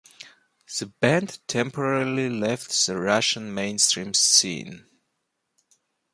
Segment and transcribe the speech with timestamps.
[0.79, 4.87] The band temporarily left the Russian mainstream scene.